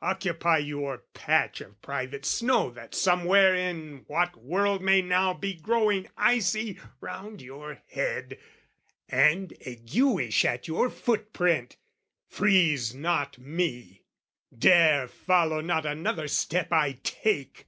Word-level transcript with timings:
Occupy 0.00 0.58
your 0.58 0.98
patch 1.12 1.60
Of 1.60 1.82
private 1.82 2.24
snow 2.24 2.70
that's 2.70 2.96
somewhere 3.00 3.56
in 3.56 4.04
what 4.06 4.36
world 4.36 4.80
May 4.80 5.02
now 5.02 5.34
be 5.34 5.54
growing 5.54 6.08
icy 6.16 6.78
round 7.00 7.42
your 7.42 7.82
head, 7.90 8.38
And 9.08 9.52
aguish 9.66 10.44
at 10.44 10.68
your 10.68 10.88
foot 10.88 11.32
print, 11.32 11.78
freeze 12.28 12.94
not 12.94 13.38
me, 13.40 14.04
Dare 14.56 15.08
follow 15.08 15.60
not 15.60 15.84
another 15.84 16.28
step 16.28 16.72
I 16.72 17.00
take. 17.02 17.66